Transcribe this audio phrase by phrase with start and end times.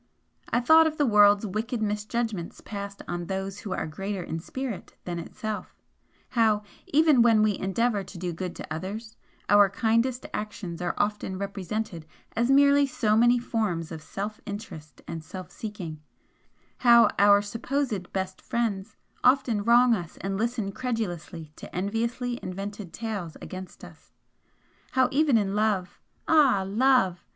[0.49, 4.95] I thought of the world's wicked misjudgments passed on those who are greater in spirit
[5.05, 5.75] than itself,
[6.29, 9.15] how, even when we endeavour to do good to others,
[9.47, 15.23] our kindest actions are often represented as merely so many forms of self interest and
[15.23, 16.01] self seeking,
[16.79, 23.37] how our supposed 'best' friends often wrong us and listen credulously to enviously invented tales
[23.39, 24.13] against us,
[24.93, 26.63] how even in Love ah!
[26.67, 27.23] Love!